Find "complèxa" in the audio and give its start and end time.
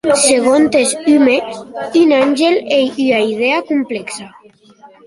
3.71-4.33